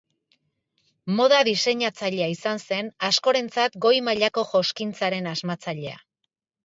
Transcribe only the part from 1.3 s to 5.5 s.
diseinatzailea izan zen, askorentzat goi mailako joskintzaren